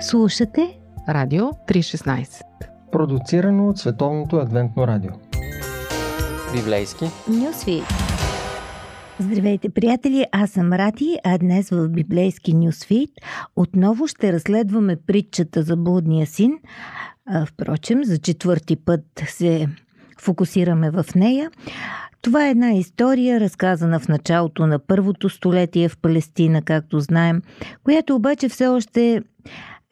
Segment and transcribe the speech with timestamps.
[0.00, 2.42] Слушате Радио 316
[2.92, 5.10] Продуцирано от Световното адвентно радио
[6.54, 7.82] Библейски Нюсви
[9.20, 10.26] Здравейте, приятели!
[10.32, 13.10] Аз съм Ради, а днес в библейски Нюсфит
[13.56, 16.58] отново ще разследваме притчата за блудния син.
[17.26, 19.68] А, впрочем, за четвърти път се
[20.20, 21.50] фокусираме в нея.
[22.22, 27.42] Това е една история, разказана в началото на първото столетие в Палестина, както знаем,
[27.84, 29.22] която обаче все още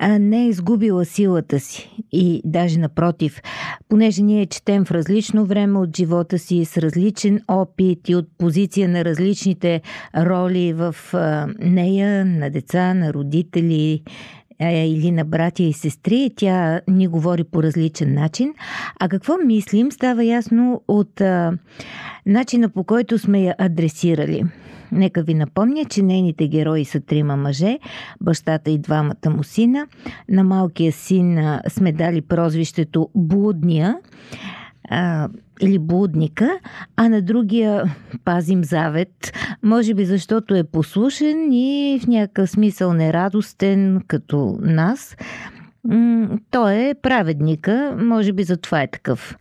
[0.03, 1.91] не е изгубила силата си.
[2.13, 3.43] И даже напротив,
[3.89, 8.89] понеже ние четем в различно време от живота си, с различен опит и от позиция
[8.89, 9.83] на различните
[10.17, 10.95] роли в
[11.59, 14.03] нея, на деца, на родители,
[14.61, 18.55] или на братя и сестри, тя ни говори по различен начин.
[19.01, 21.53] А какво мислим, става ясно от а,
[22.27, 24.45] начина по който сме я адресирали.
[24.93, 27.79] Нека ви напомня, че нейните герои са трима мъже,
[28.21, 29.87] бащата и двамата му сина.
[30.29, 33.97] На малкия син сме дали прозвището Блудния
[34.91, 35.29] а,
[35.61, 36.59] или блудника,
[36.97, 39.33] а на другия пазим завет,
[39.63, 45.17] може би защото е послушен и в някакъв смисъл нерадостен като нас.
[46.51, 49.37] Той е праведника, може би затова е такъв.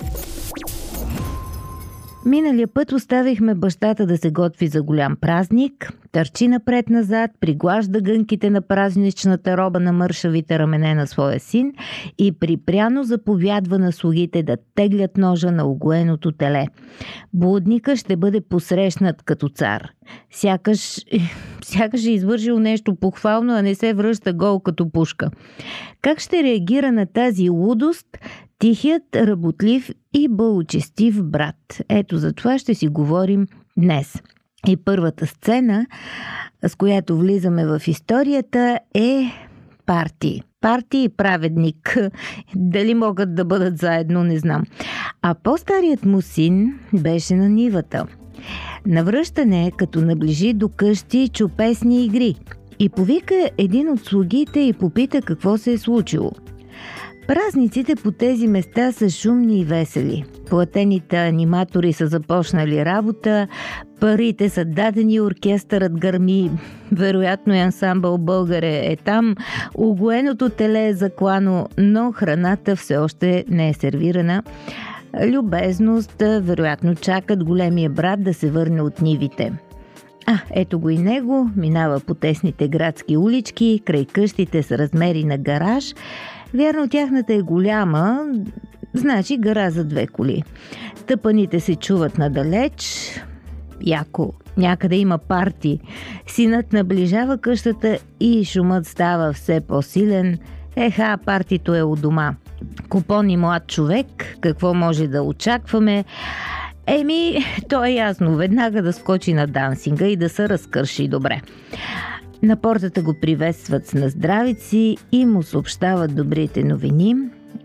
[2.25, 8.61] Миналия път оставихме бащата да се готви за голям празник, търчи напред-назад, приглажда гънките на
[8.61, 11.73] празничната роба на мършавите рамене на своя син
[12.17, 16.65] и припряно заповядва на слугите да теглят ножа на огоеното теле.
[17.33, 19.89] Блудника ще бъде посрещнат като цар.
[20.31, 20.99] Сякаш,
[21.63, 25.29] сякаш е извършил нещо похвално, а не се връща гол като пушка.
[26.01, 28.07] Как ще реагира на тази лудост
[28.63, 31.81] тихият, работлив и бълчестив брат.
[31.89, 33.47] Ето за това ще си говорим
[33.77, 34.21] днес.
[34.67, 35.85] И първата сцена,
[36.67, 39.25] с която влизаме в историята е
[39.85, 40.41] парти.
[40.61, 41.97] Парти и праведник.
[42.55, 44.63] Дали могат да бъдат заедно, не знам.
[45.21, 48.05] А по-старият му син беше на нивата.
[48.85, 52.35] Навръщане, като наближи до къщи чупесни игри.
[52.79, 56.31] И повика един от слугите и попита какво се е случило–
[57.27, 60.25] Празниците по тези места са шумни и весели.
[60.49, 63.47] Платените аниматори са започнали работа,
[63.99, 66.51] парите са дадени, оркестърът гърми,
[66.91, 69.35] вероятно и ансамбъл българе е там,
[69.75, 74.43] огоеното теле е заклано, но храната все още не е сервирана.
[75.25, 79.51] Любезност, вероятно чакат големия брат да се върне от нивите.
[80.25, 85.37] А, ето го и него, минава по тесните градски улички, край къщите с размери на
[85.37, 85.93] гараж–
[86.53, 88.25] Вярно, тяхната е голяма,
[88.93, 90.43] значи гара за две коли.
[91.07, 93.09] Тъпаните се чуват надалеч,
[93.81, 95.79] яко някъде има парти.
[96.27, 100.37] Синът наближава къщата и шумът става все по-силен.
[100.75, 102.35] Еха, партито е у дома.
[102.89, 106.05] Купон и млад човек, какво може да очакваме?
[106.87, 108.35] Еми, то е ясно.
[108.35, 111.41] Веднага да скочи на дансинга и да се разкърши добре.
[112.43, 117.15] На портата го приветстват с наздравици и му съобщават добрите новини.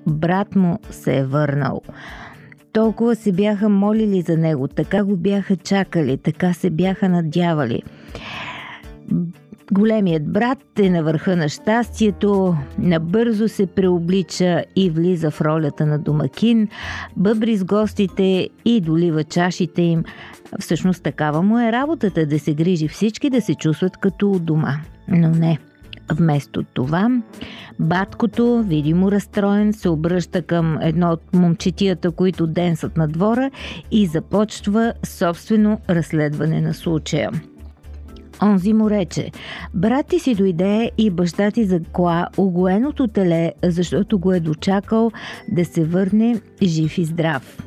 [0.07, 1.83] Брат му се е върнал.
[2.73, 7.83] Толкова се бяха молили за него, така го бяха чакали, така се бяха надявали.
[9.73, 15.99] Големият брат е на върха на щастието, набързо се преоблича и влиза в ролята на
[15.99, 16.69] домакин,
[17.17, 20.05] бъбри с гостите и долива чашите им.
[20.59, 24.75] Всъщност такава му е работата да се грижи всички да се чувстват като у дома.
[25.09, 25.59] Но не.
[26.13, 27.23] Вместо това,
[27.81, 33.51] баткото, видимо разстроен, се обръща към едно от момчетията, които денсат на двора
[33.91, 37.31] и започва собствено разследване на случая.
[38.43, 39.31] Онзи му рече,
[39.75, 45.11] брат ти си дойде и баща ти закла огоеното теле, защото го е дочакал
[45.49, 47.59] да се върне жив и здрав.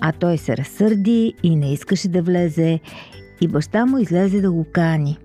[0.00, 2.80] А той се разсърди и не искаше да влезе
[3.40, 5.18] и баща му излезе да го кани.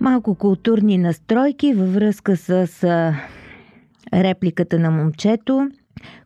[0.00, 2.68] Малко културни настройки във връзка с
[4.14, 5.68] репликата на момчето,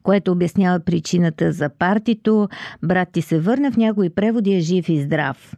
[0.03, 2.49] което обяснява причината за партито.
[2.83, 5.55] Брат ти се върна в някои преводи е жив и здрав.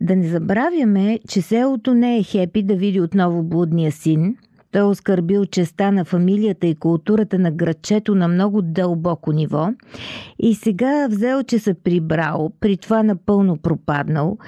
[0.00, 4.36] Да не забравяме, че селото не е хепи да види отново блудния син.
[4.72, 9.68] Той е оскърбил честа на фамилията и културата на градчето на много дълбоко ниво
[10.38, 14.38] и сега взел, че се прибрал, при това напълно пропаднал.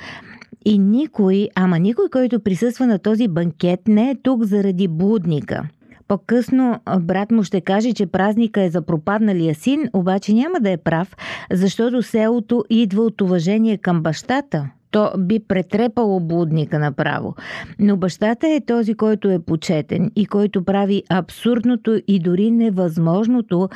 [0.64, 5.68] И никой, ама никой, който присъства на този банкет, не е тук заради блудника–
[6.08, 10.76] по-късно брат му ще каже, че празника е за пропадналия син, обаче няма да е
[10.76, 11.16] прав,
[11.52, 17.34] защото селото идва от уважение към бащата, то би претрепало блудника направо.
[17.78, 23.68] Но бащата е този, който е почетен и който прави абсурдното и дори невъзможното,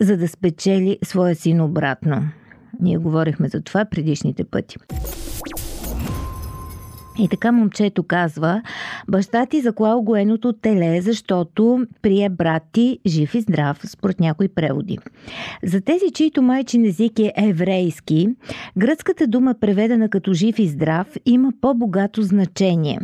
[0.00, 2.22] за да спечели своя син обратно.
[2.80, 4.76] Ние говорихме за това предишните пъти.
[7.20, 8.62] И така момчето казва,
[9.08, 14.98] баща ти заклал гоеното теле, защото прие брат ти жив и здрав, според някои преводи.
[15.62, 18.28] За тези, чието майчин език е еврейски,
[18.78, 22.98] гръцката дума, преведена като жив и здрав, има по-богато значение.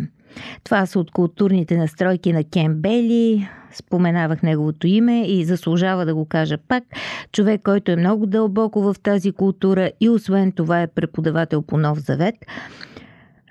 [0.65, 6.25] Това са от културните настройки на Кен Бели, споменавах неговото име и заслужава да го
[6.25, 6.85] кажа пак.
[7.33, 11.99] Човек, който е много дълбоко в тази култура и освен това е преподавател по Нов
[11.99, 12.35] Завет–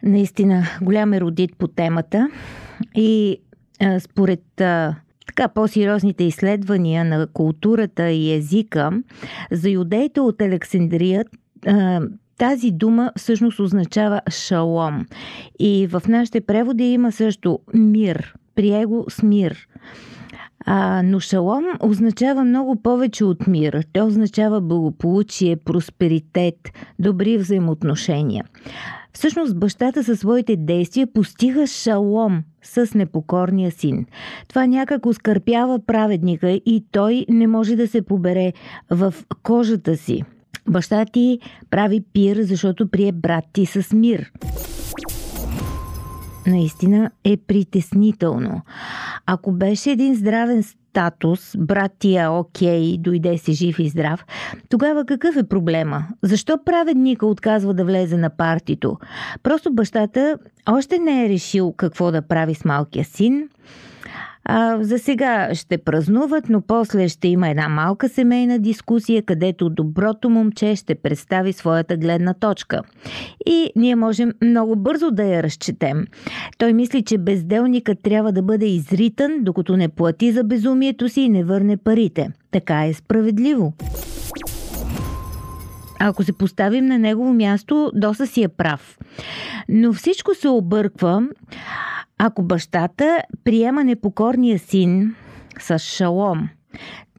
[0.05, 2.29] наистина голям еродит по темата
[2.95, 3.37] и
[3.81, 4.95] а, според а,
[5.27, 8.91] така по-сериозните изследвания на културата и езика,
[9.51, 11.25] за юдеите от Александрия
[11.67, 12.01] а,
[12.37, 15.05] тази дума всъщност означава шалом.
[15.59, 19.67] И в нашите преводи има също мир, приего с мир.
[20.65, 23.83] А, но шалом означава много повече от мир.
[23.93, 26.55] Той означава благополучие, просперитет,
[26.99, 28.43] добри взаимоотношения.
[29.15, 34.05] Всъщност бащата със своите действия постига шалом с непокорния син.
[34.47, 38.53] Това някак оскърпява праведника и той не може да се побере
[38.89, 39.13] в
[39.43, 40.23] кожата си.
[40.69, 41.39] Баща ти
[41.69, 44.31] прави пир, защото прие брат ти с мир
[46.47, 48.61] наистина е притеснително.
[49.25, 50.63] Ако беше един здравен
[50.95, 54.25] статус, брат ти е окей, дойде си жив и здрав,
[54.69, 56.07] тогава какъв е проблема?
[56.21, 58.97] Защо праведника отказва да влезе на партито?
[59.43, 60.37] Просто бащата
[60.69, 63.49] още не е решил какво да прави с малкия син–
[64.45, 70.29] а, за сега ще празнуват, но после ще има една малка семейна дискусия, където доброто
[70.29, 72.81] момче ще представи своята гледна точка.
[73.45, 76.05] И ние можем много бързо да я разчетем.
[76.57, 81.29] Той мисли, че безделникът трябва да бъде изритан, докато не плати за безумието си и
[81.29, 82.29] не върне парите.
[82.51, 83.73] Така е справедливо.
[85.99, 88.97] Ако се поставим на негово място, доса си е прав.
[89.69, 91.27] Но всичко се обърква,
[92.17, 95.15] ако бащата приема непокорния син
[95.59, 96.49] с шалом,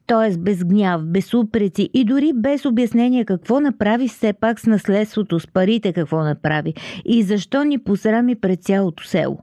[0.07, 0.37] т.е.
[0.37, 5.47] без гняв, без упреци и дори без обяснение какво направи все пак с наследството, с
[5.47, 9.39] парите какво направи и защо ни посрами пред цялото село.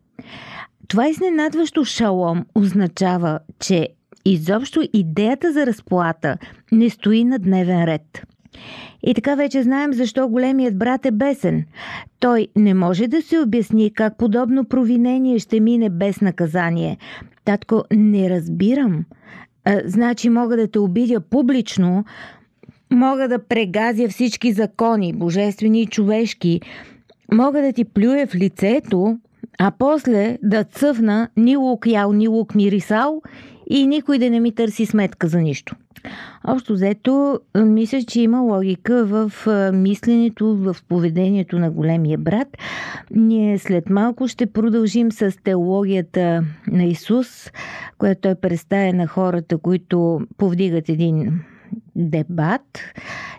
[0.87, 3.89] Това изненадващо шалом означава, че
[4.25, 6.37] изобщо идеята за разплата
[6.71, 8.23] не стои на дневен ред.
[9.03, 11.65] И така вече знаем защо големият брат е бесен.
[12.19, 16.97] Той не може да се обясни как подобно провинение ще мине без наказание.
[17.45, 19.05] Татко, не разбирам.
[19.65, 22.05] А, значи мога да те обидя публично,
[22.91, 26.61] мога да прегазя всички закони, божествени и човешки,
[27.31, 29.17] мога да ти плюя в лицето,
[29.59, 33.21] а после да цъфна ни лук ял, ни лук мирисал
[33.69, 35.75] и никой да не ми търси сметка за нищо.
[36.47, 39.31] Общо взето, мисля, че има логика в
[39.73, 42.47] мисленето, в поведението на големия брат.
[43.11, 47.51] Ние след малко ще продължим с теологията на Исус,
[47.97, 51.39] която той представя на хората, които повдигат един
[51.95, 52.79] дебат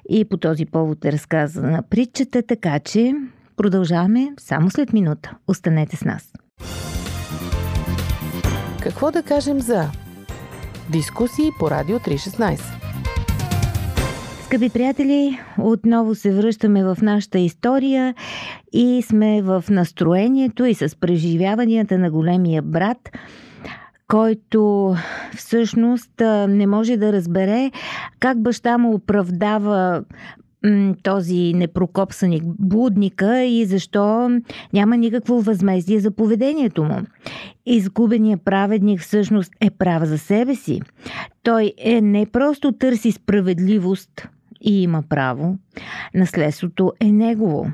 [0.09, 3.13] и по този повод е разказана притчата, така че
[3.57, 5.37] продължаваме само след минута.
[5.49, 6.33] Останете с нас.
[8.83, 9.91] Какво да кажем за
[10.91, 12.61] Дискусии по Радио 316.
[14.45, 18.15] Скъпи приятели, отново се връщаме в нашата история
[18.73, 23.11] и сме в настроението и с преживяванията на големия брат,
[24.09, 24.95] който
[25.37, 26.13] всъщност
[26.49, 27.71] не може да разбере
[28.21, 30.05] как баща му оправдава
[31.03, 34.31] този непрокопсаник блудника и защо
[34.73, 36.97] няма никакво възмездие за поведението му.
[37.67, 40.83] Изгубеният праведник всъщност е прав за себе си.
[41.43, 44.29] Той е не просто търси справедливост
[44.61, 45.59] и има право.
[46.15, 47.67] Наследството е негово.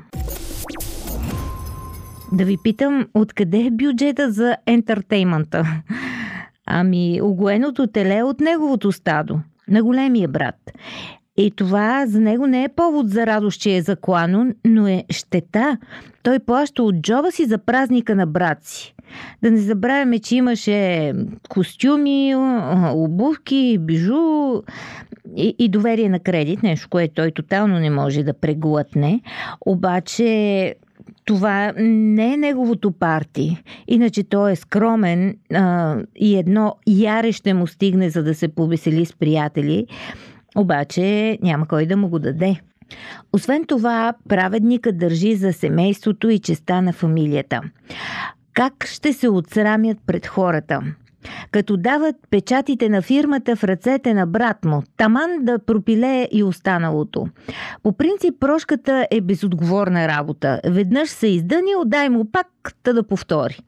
[2.33, 5.81] Да ви питам, откъде е бюджета за ентертеймента?
[6.65, 10.55] Ами, огоеното теле е от неговото стадо, на големия брат.
[11.37, 15.77] И това за него не е повод за радост, че е заклано, но е щета.
[16.23, 18.95] Той плаща от джоба си за празника на брат си.
[19.43, 21.13] Да не забравяме, че имаше
[21.49, 22.35] костюми,
[22.93, 24.61] обувки, бижу
[25.37, 29.21] и, и доверие на кредит, нещо, което той тотално не може да преглътне.
[29.65, 30.75] Обаче
[31.25, 33.63] това не е неговото парти.
[33.87, 39.05] Иначе той е скромен а, и едно яре ще му стигне, за да се повесели
[39.05, 39.87] с приятели
[40.57, 42.61] обаче няма кой да му го даде.
[43.33, 47.61] Освен това, праведника държи за семейството и честа на фамилията.
[48.53, 50.81] Как ще се отсрамят пред хората?
[51.51, 57.27] Като дават печатите на фирмата в ръцете на брат му, таман да пропилее и останалото.
[57.83, 60.61] По принцип, прошката е безотговорна работа.
[60.65, 62.47] Веднъж се издъни, отдай му пак,
[62.83, 63.59] та да повтори.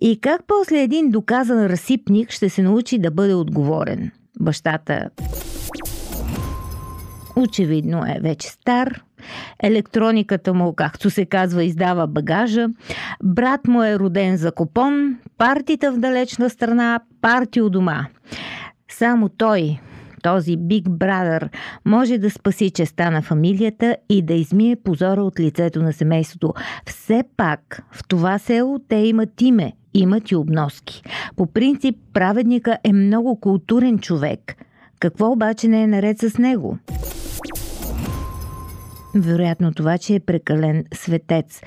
[0.00, 4.10] И как после един доказан разсипник ще се научи да бъде отговорен?
[4.40, 5.10] Бащата
[7.36, 9.02] очевидно е вече стар.
[9.62, 12.68] Електрониката му, както се казва, издава багажа.
[13.22, 15.16] Брат му е роден за купон.
[15.38, 18.06] Партията в далечна страна, парти у дома.
[18.88, 19.80] Само той,
[20.22, 21.48] този Big Brother,
[21.84, 26.54] може да спаси честа на фамилията и да измие позора от лицето на семейството.
[26.86, 31.02] Все пак, в това село те имат име, имат и обноски.
[31.36, 34.54] По принцип, праведника е много културен човек.
[35.00, 36.78] Какво обаче не е наред с него?
[39.14, 41.60] Вероятно това, че е прекален светец.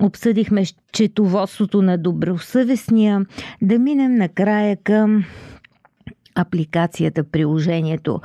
[0.00, 3.26] Обсъдихме четоводството на добросъвестния,
[3.62, 5.24] да минем накрая към
[6.34, 8.20] апликацията, приложението.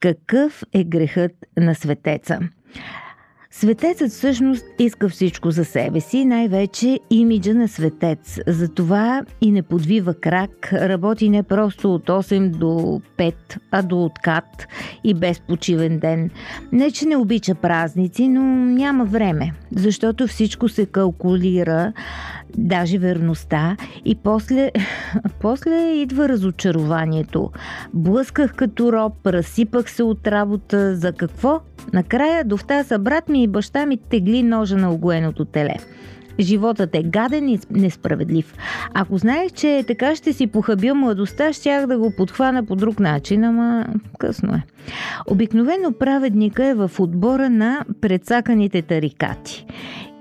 [0.00, 2.38] Какъв е грехът на светеца?
[3.60, 8.38] Светецът всъщност иска всичко за себе си, най-вече имиджа на светец.
[8.46, 13.34] Затова и не подвива крак, работи не просто от 8 до 5,
[13.70, 14.66] а до откат
[15.04, 16.30] и без почивен ден.
[16.72, 21.92] Не, че не обича празници, но няма време, защото всичко се калкулира,
[22.56, 24.70] даже верността и после,
[25.40, 27.50] после идва разочарованието.
[27.94, 30.96] Блъсках като роб, разсипах се от работа.
[30.96, 31.60] За какво?
[31.92, 35.74] Накрая довта са брат ми и баща ми тегли ножа на огоеното теле.
[36.40, 38.54] Животът е гаден и несправедлив.
[38.94, 43.44] Ако знаех, че така ще си похабил младостта, щях да го подхвана по друг начин,
[43.44, 43.86] ама
[44.18, 44.62] късно е.
[45.26, 49.66] Обикновено праведника е в отбора на предсаканите тарикати.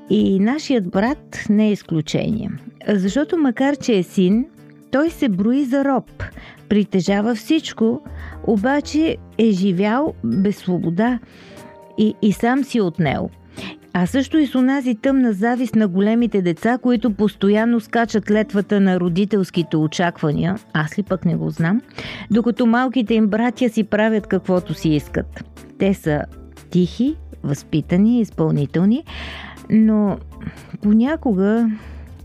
[0.10, 2.52] И нашият брат не е изключение.
[2.88, 4.46] Защото макар, че е син,
[4.92, 6.24] той се брои за роб.
[6.70, 8.02] Притежава всичко,
[8.44, 11.20] обаче е живял без свобода
[11.98, 13.30] и, и сам си отнел.
[13.94, 19.00] А също и с онази тъмна завист на големите деца, които постоянно скачат летвата на
[19.00, 21.82] родителските очаквания, аз ли пък не го знам,
[22.32, 25.44] докато малките им братя си правят каквото си искат.
[25.80, 26.22] Те са
[26.70, 29.04] тихи, възпитани, изпълнителни,
[29.70, 30.18] но
[30.82, 31.70] понякога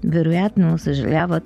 [0.05, 1.45] вероятно съжаляват,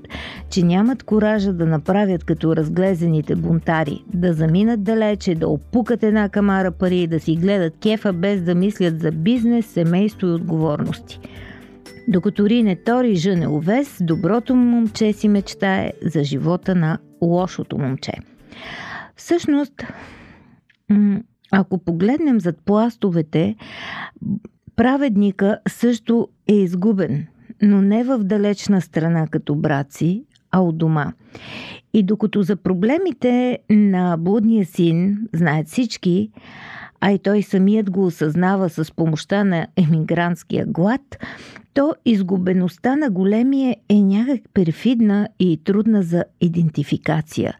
[0.50, 6.70] че нямат коража да направят като разглезените бунтари, да заминат далече, да опукат една камара
[6.70, 11.20] пари и да си гледат кефа без да мислят за бизнес, семейство и отговорности.
[12.08, 18.12] Докато Рине Тори жъне овес, доброто момче си мечтае за живота на лошото момче.
[19.16, 19.72] Всъщност,
[21.52, 23.56] ако погледнем зад пластовете,
[24.76, 27.26] праведника също е изгубен,
[27.62, 31.12] но не в далечна страна като брат си, а от дома.
[31.94, 36.30] И докато за проблемите на блудния син знаят всички,
[37.00, 41.00] а и той самият го осъзнава с помощта на емигрантския глад,
[41.74, 47.56] то изгубеността на големия е някак перфидна и трудна за идентификация.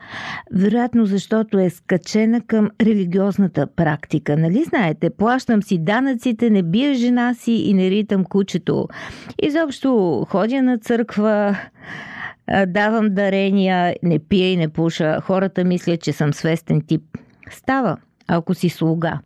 [0.52, 4.36] Вероятно, защото е скачена към религиозната практика.
[4.36, 8.88] Нали знаете, плащам си данъците, не бия жена си и не ритам кучето.
[9.42, 11.56] Изобщо ходя на църква,
[12.66, 15.20] давам дарения, не пия и не пуша.
[15.20, 17.02] Хората мислят, че съм свестен тип.
[17.50, 17.96] Става,
[18.28, 19.20] ако си слуга.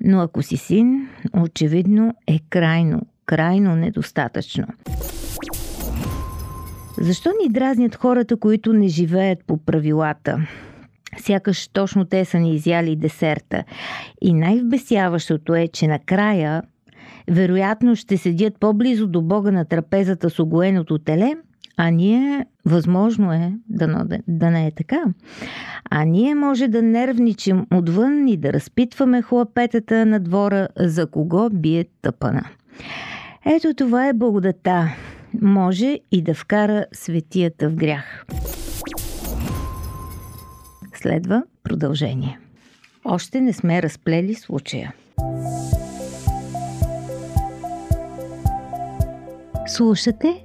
[0.00, 4.66] Но ако си син, очевидно е крайно, крайно недостатъчно.
[7.00, 10.46] Защо ни дразнят хората, които не живеят по правилата?
[11.18, 13.64] Сякаш точно те са ни изяли десерта.
[14.20, 16.62] И най-вбесяващото е, че накрая
[17.30, 21.34] вероятно ще седят по-близо до Бога на трапезата с огоеното теле,
[21.76, 25.04] а ние, възможно е да, да не е така,
[25.90, 31.84] а ние може да нервничим отвън и да разпитваме хлапетата на двора за кого бие
[32.02, 32.44] тъпана.
[33.46, 34.96] Ето това е благодата.
[35.42, 38.26] Може и да вкара светията в грях.
[40.94, 42.38] Следва продължение.
[43.04, 44.94] Още не сме разплели случая.
[49.66, 50.44] Слушате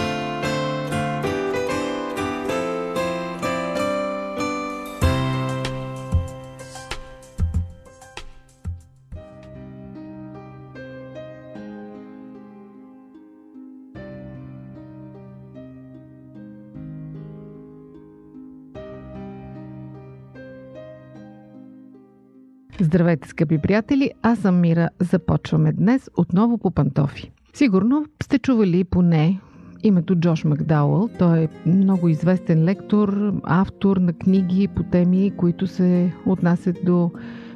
[22.91, 24.11] Здравейте, скъпи приятели!
[24.21, 24.89] Аз съм Мира.
[24.99, 27.31] Започваме днес отново по пантофи.
[27.53, 29.39] Сигурно сте чували поне
[29.83, 31.09] името Джош Макдауъл.
[31.19, 37.11] Той е много известен лектор, автор на книги по теми, които се отнасят до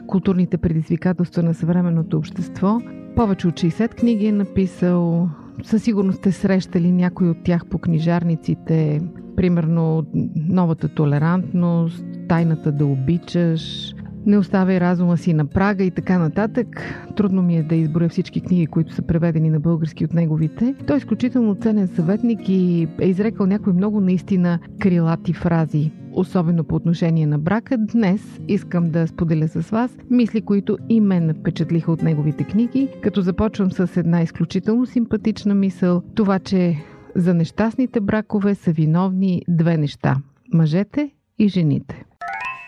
[0.08, 2.82] културните предизвикателства на съвременното общество.
[3.16, 5.30] Повече от 60 книги е написал.
[5.64, 9.02] Със сигурност сте срещали някои от тях по книжарниците.
[9.36, 13.94] Примерно Новата толерантност, Тайната да обичаш,
[14.26, 16.68] не оставяй разума си на прага и така нататък.
[17.16, 20.76] Трудно ми е да изборя всички книги, които са преведени на български от неговите.
[20.88, 26.76] Той е изключително ценен съветник и е изрекал някои много наистина крилати фрази особено по
[26.76, 32.04] отношение на брака, днес искам да споделя с вас мисли, които и мен впечатлиха от
[32.04, 36.78] неговите книги, като започвам с една изключително симпатична мисъл, това, че
[37.16, 40.16] за нещастните бракове са виновни две неща–
[40.54, 42.06] мъжете и жените.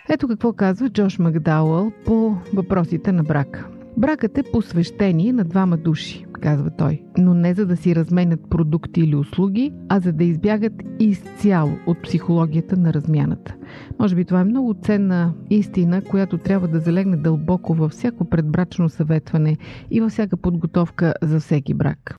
[0.10, 3.68] Ето какво казва Джош Макдауъл по въпросите на брака.
[3.98, 9.02] Бракът е посвещение на двама души, казва той, но не за да си разменят продукти
[9.02, 13.56] или услуги, а за да избягат изцяло от психологията на размяната.
[14.00, 18.90] Може би това е много ценна истина, която трябва да залегне дълбоко във всяко предбрачно
[18.90, 19.58] съветване
[19.92, 22.16] и във всяка подготовка за всеки брак.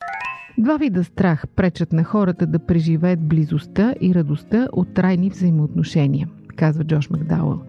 [0.59, 6.29] Два вида страх пречат на хората да преживеят близостта и радостта от трайни взаимоотношения–
[6.59, 7.61] казва Джош Макдауъл.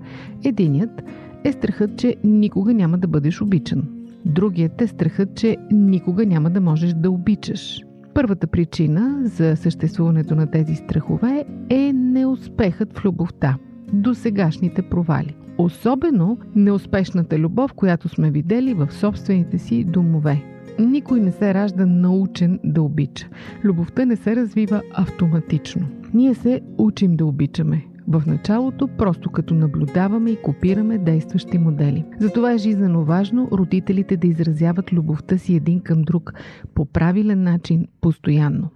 [0.44, 1.02] Единият
[1.44, 3.84] е страхът, че никога няма да бъдеш обичан.
[4.26, 7.82] Другият е страхът, че никога няма да можеш да обичаш.
[8.14, 13.58] Първата причина за съществуването на тези страхове е неуспехът в любовта,
[13.94, 15.36] до сегашните провали.
[15.58, 20.44] Особено неуспешната любов, която сме видели в собствените си домове.
[20.80, 23.28] Никой не се ражда научен да обича.
[23.64, 25.88] Любовта не се развива автоматично.
[26.14, 32.06] Ние се учим да обичаме в началото, просто като наблюдаваме и копираме действащи модели.
[32.20, 36.34] Затова е жизненно важно родителите да изразяват любовта си един към друг
[36.76, 38.70] по правилен начин, постоянно.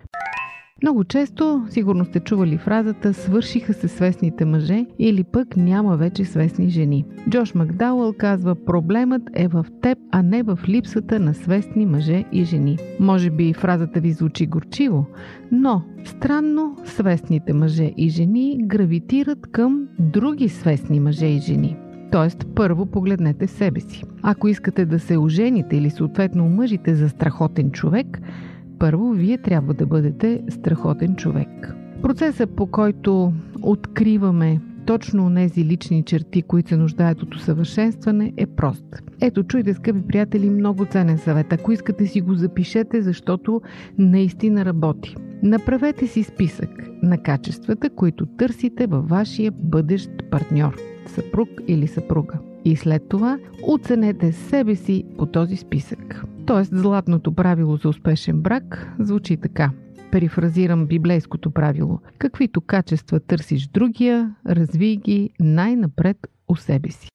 [0.84, 6.70] Много често, сигурно сте чували фразата «свършиха се свестните мъже» или пък «няма вече свестни
[6.70, 7.06] жени».
[7.30, 12.44] Джош Макдауъл казва «проблемът е в теб, а не в липсата на свестни мъже и
[12.44, 12.78] жени».
[13.00, 15.06] Може би фразата ви звучи горчиво,
[15.52, 21.78] но странно свестните мъже и жени гравитират към други свестни мъже и жени.
[22.12, 24.04] Тоест, първо погледнете себе си.
[24.22, 28.22] Ако искате да се ожените или съответно омъжите за страхотен човек–
[28.80, 31.76] първо, вие трябва да бъдете страхотен човек.
[32.02, 38.86] Процесът по който откриваме точно тези лични черти, които се нуждаят от усъвършенстване, е прост.
[39.22, 41.54] Ето, чуйте, скъпи приятели, много ценен съвет.
[41.54, 43.62] Ако искате си го запишете, защото
[43.98, 45.16] наистина работи.
[45.44, 46.70] Направете си списък
[47.02, 52.40] на качествата, които търсите във вашия бъдещ партньор, съпруг или съпруга.
[52.66, 56.24] И след това оценете себе си по този списък.
[56.46, 59.72] Тоест, златното правило за успешен брак звучи така.
[60.12, 62.00] Перифразирам библейското правило.
[62.18, 67.10] Каквито качества търсиш другия, развий ги най-напред у себе си.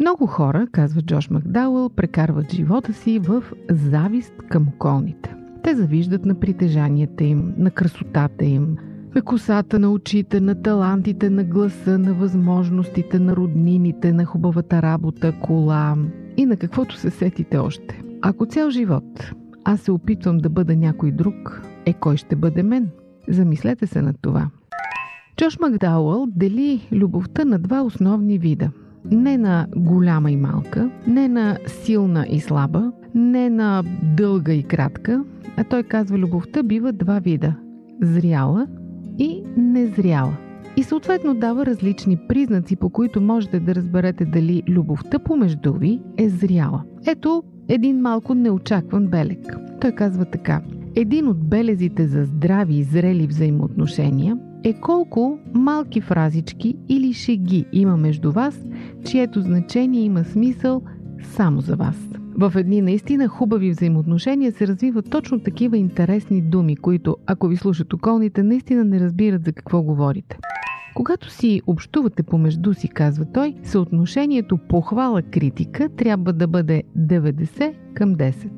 [0.00, 5.39] Много хора, казва Джош Макдауъл, прекарват живота си в завист към околните.
[5.62, 8.76] Те завиждат на притежанията им, на красотата им,
[9.14, 15.32] на косата на очите, на талантите, на гласа, на възможностите, на роднините, на хубавата работа,
[15.40, 15.96] кола
[16.36, 18.02] и на каквото се сетите още.
[18.22, 19.32] Ако цял живот
[19.64, 22.90] аз се опитвам да бъда някой друг, е кой ще бъде мен?
[23.28, 24.50] Замислете се над това.
[25.36, 28.70] Джош Макдауъл дели любовта на два основни вида.
[29.04, 33.82] Не на голяма и малка, не на силна и слаба, не на
[34.16, 35.24] дълга и кратка,
[35.56, 37.54] а той казва любовта бива два вида–
[38.02, 38.66] зряла
[39.18, 40.36] и незряла.
[40.76, 46.28] И съответно дава различни признаци, по които можете да разберете дали любовта помежду ви е
[46.28, 46.82] зряла.
[47.06, 49.56] Ето един малко неочакван белег.
[49.80, 50.62] Той казва така.
[50.96, 57.96] Един от белезите за здрави и зрели взаимоотношения е колко малки фразички или шеги има
[57.96, 58.60] между вас,
[59.04, 60.82] чието значение има смисъл
[61.22, 62.19] само за вас.
[62.40, 67.92] В едни наистина хубави взаимоотношения се развиват точно такива интересни думи, които, ако ви слушат
[67.92, 70.38] околните, наистина не разбират за какво говорите.
[70.94, 78.50] Когато си общувате помежду си, казва той, съотношението похвала-критика трябва да бъде 90 към 10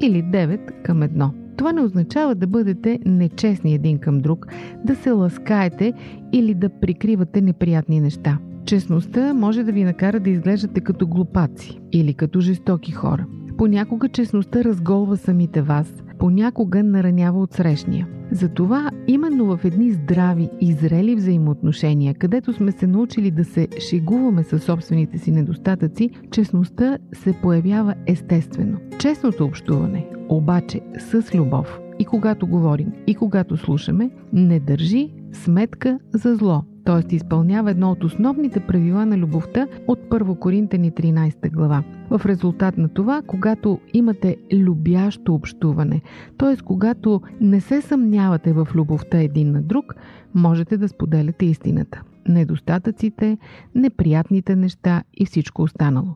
[0.00, 1.30] или 9 към 1.
[1.56, 4.46] Това не означава да бъдете нечестни един към друг,
[4.84, 5.92] да се ласкаете
[6.32, 8.38] или да прикривате неприятни неща.
[8.66, 13.26] Честността може да ви накара да изглеждате като глупаци или като жестоки хора.
[13.58, 18.08] Понякога честността разголва самите вас, понякога наранява от срещния.
[18.30, 24.44] Затова именно в едни здрави и зрели взаимоотношения, където сме се научили да се шегуваме
[24.44, 28.78] със собствените си недостатъци, честността се появява естествено.
[28.98, 36.34] Честното общуване, обаче с любов, и когато говорим, и когато слушаме, не държи сметка за
[36.34, 37.14] зло, т.е.
[37.14, 41.82] изпълнява едно от основните правила на любовта от 1 Коринтени 13 глава.
[42.10, 46.02] В резултат на това, когато имате любящо общуване,
[46.38, 46.56] т.е.
[46.64, 49.94] когато не се съмнявате в любовта един на друг,
[50.34, 53.38] можете да споделяте истината, недостатъците,
[53.74, 56.08] неприятните неща и всичко останало.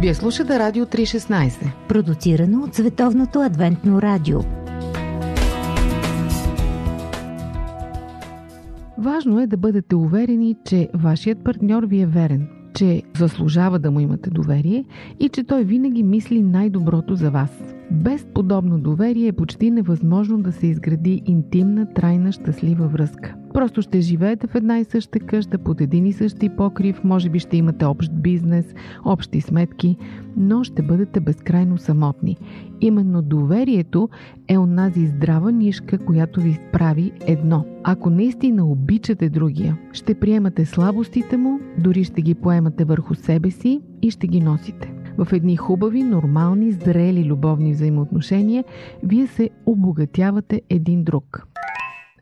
[0.00, 4.63] Вие слушате Радио 316, продуцирано от Световното адвентно радио.
[9.04, 14.00] Важно е да бъдете уверени, че вашият партньор ви е верен, че заслужава да му
[14.00, 14.84] имате доверие
[15.20, 17.74] и че той винаги мисли най-доброто за вас.
[17.90, 23.34] Без подобно доверие е почти невъзможно да се изгради интимна, трайна, щастлива връзка.
[23.54, 27.38] Просто ще живеете в една и съща къща, под един и същи покрив, може би
[27.38, 29.96] ще имате общ бизнес, общи сметки,
[30.36, 32.36] но ще бъдете безкрайно самотни.
[32.80, 34.08] Именно доверието
[34.48, 37.64] е онази здрава нишка, която ви прави едно.
[37.84, 43.80] Ако наистина обичате другия, ще приемате слабостите му, дори ще ги поемате върху себе си
[44.02, 48.64] и ще ги носите в едни хубави, нормални, зрели любовни взаимоотношения,
[49.02, 51.46] вие се обогатявате един друг.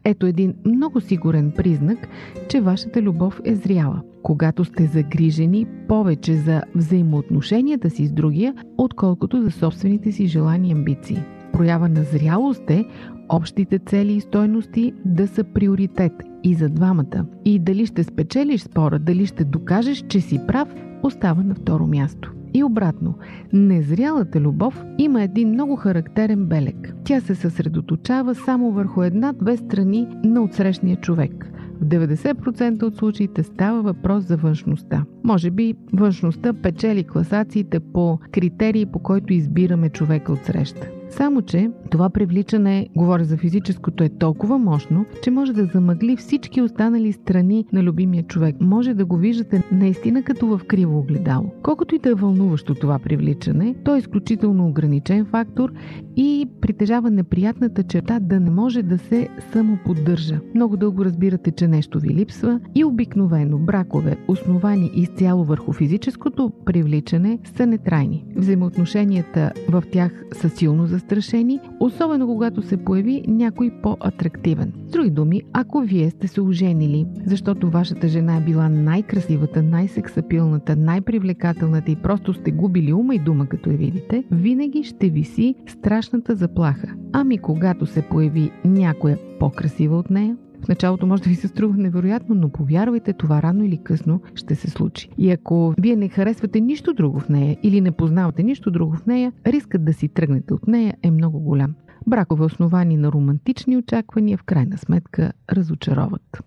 [0.05, 2.09] Ето един много сигурен признак,
[2.49, 4.03] че вашата любов е зряла.
[4.23, 10.73] Когато сте загрижени повече за взаимоотношенията си с другия, отколкото за собствените си желания и
[10.73, 11.19] амбиции.
[11.53, 12.85] Проява на зрялост е
[13.29, 16.13] общите цели и стойности да са приоритет
[16.45, 17.27] и за двамата.
[17.45, 22.33] И дали ще спечелиш спора, дали ще докажеш, че си прав, остава на второ място.
[22.55, 23.15] И обратно,
[23.53, 26.95] незрялата любов има един много характерен белег.
[27.05, 31.53] Тя се съсредоточава само върху една-две страни на отсрещния човек.
[31.81, 35.05] В 90% от случаите става въпрос за външността.
[35.25, 41.02] Може би външността печели класациите по критерии, по който избираме човека от среща.
[41.13, 46.63] Само, че това привличане, говоря за физическото, е толкова мощно, че може да замъгли всички
[46.63, 48.57] останали страни на любимия човек.
[48.61, 51.51] Може да го виждате наистина като в криво огледало.
[51.63, 55.73] Колкото и да е вълнуващо това привличане, то е изключително ограничен фактор
[56.17, 60.41] и притежава неприятната черта да не може да се самоподдържа.
[60.55, 67.39] Много дълго разбирате, че нещо ви липсва и обикновено бракове, основани изцяло върху физическото привличане,
[67.57, 68.25] са нетрайни.
[68.37, 74.73] Взаимоотношенията в тях са силно застрашени, особено когато се появи някой по-атрактивен.
[74.87, 80.77] С други думи, ако вие сте се оженили, защото вашата жена е била най-красивата, най-сексапилната,
[80.77, 86.35] най-привлекателната и просто сте губили ума и дума, като я видите, винаги ще виси страшната
[86.35, 86.95] заплаха.
[87.13, 91.77] Ами когато се появи някоя по-красива от нея, в началото може да ви се струва
[91.77, 95.09] невероятно, но повярвайте, това рано или късно ще се случи.
[95.19, 99.07] И ако вие не харесвате нищо друго в нея или не познавате нищо друго в
[99.07, 101.75] нея, рискът да си тръгнете от нея е много голям.
[102.07, 106.43] Бракове основани на романтични очаквания в крайна сметка разочароват.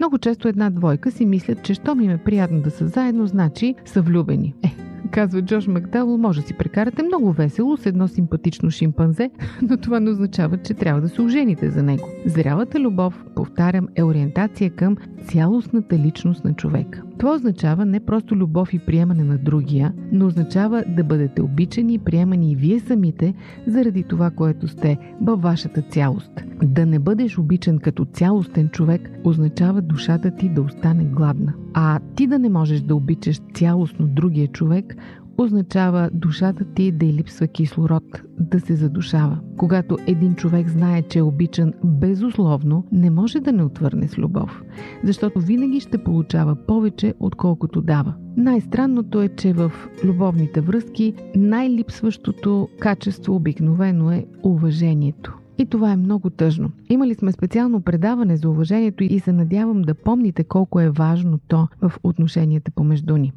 [0.00, 3.74] Много често една двойка си мислят, че щом им е приятно да са заедно, значи
[3.84, 4.54] са влюбени.
[4.62, 4.74] Е,
[5.10, 9.30] казва Джош Макдал, може да си прекарате много весело с едно симпатично шимпанзе,
[9.62, 12.08] но това не означава, че трябва да се ожените за него.
[12.26, 17.02] Зрялата любов, повтарям, е ориентация към цялостната личност на човека.
[17.18, 21.98] Това означава не просто любов и приемане на другия, но означава да бъдете обичани и
[21.98, 23.34] приемани и вие самите
[23.66, 26.30] заради това, което сте във вашата цялост.
[26.62, 31.54] Да не бъдеш обичан като цялостен човек означава душата ти да остане гладна.
[31.74, 34.96] А ти да не можеш да обичаш цялостно другия човек
[35.42, 38.04] означава душата ти да й липсва кислород,
[38.40, 39.38] да се задушава.
[39.56, 44.62] Когато един човек знае, че е обичан безусловно, не може да не отвърне с любов,
[45.04, 48.14] защото винаги ще получава повече, отколкото дава.
[48.36, 49.72] Най-странното е, че в
[50.04, 55.39] любовните връзки най-липсващото качество обикновено е уважението.
[55.60, 56.70] И това е много тъжно.
[56.90, 61.68] Имали сме специално предаване за уважението и се надявам да помните колко е важно то
[61.82, 63.32] в отношенията помежду ни.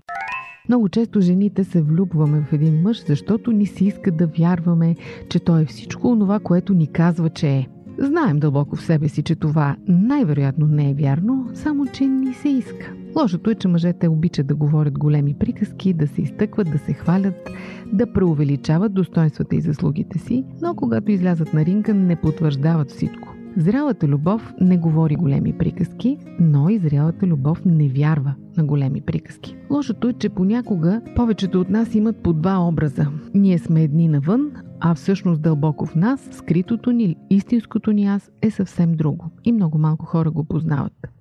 [0.69, 4.95] Много често жените се влюбваме в един мъж, защото ни се иска да вярваме,
[5.29, 7.67] че той е всичко онова, което ни казва, че е.
[7.97, 12.49] Знаем дълбоко в себе си, че това най-вероятно не е вярно, само че ни се
[12.49, 12.93] иска.
[13.15, 17.49] Лошото е, че мъжете обичат да говорят големи приказки, да се изтъкват, да се хвалят,
[17.93, 23.33] да преувеличават достоинствата и заслугите си, но когато излязат на ринга не потвърждават всичко.
[23.57, 29.55] Зрялата любов не говори големи приказки, но и зрялата любов не вярва на големи приказки.
[29.69, 33.07] Лошото е, че понякога повечето от нас имат по два образа.
[33.33, 38.51] Ние сме едни навън, а всъщност дълбоко в нас, скритото ни, истинското ни аз е
[38.51, 39.31] съвсем друго.
[39.43, 41.12] И много малко хора го познават.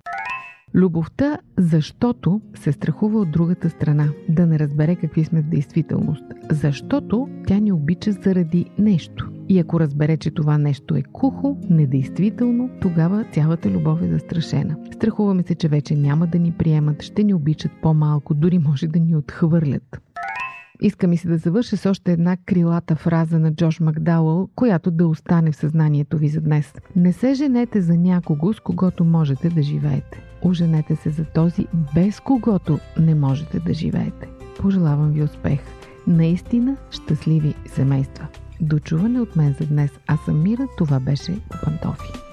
[0.75, 6.23] Любовта, защото се страхува от другата страна, да не разбере какви сме в действителност.
[6.51, 9.29] Защото тя ни обича заради нещо.
[9.49, 14.75] И ако разбере, че това нещо е кухо, недействително, тогава цялата любов е застрашена.
[14.93, 18.99] Страхуваме се, че вече няма да ни приемат, ще ни обичат по-малко, дори може да
[18.99, 20.01] ни отхвърлят.
[20.83, 25.07] Иска ми се да завърша с още една крилата фраза на Джош Макдауъл, която да
[25.07, 26.73] остане в съзнанието ви за днес.
[26.95, 30.23] Не се женете за някого, с когото можете да живеете.
[30.41, 34.27] Оженете се за този, без когото не можете да живеете.
[34.59, 35.59] Пожелавам ви успех!
[36.07, 38.27] Наистина щастливи семейства!
[38.61, 39.91] Дочуване от мен за днес.
[40.07, 42.32] Аз съм Мира, това беше Пантофи.